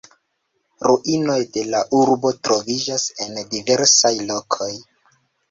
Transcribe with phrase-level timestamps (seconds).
[0.87, 4.73] Ruinoj de la urbo troviĝas en diversaj lokoj.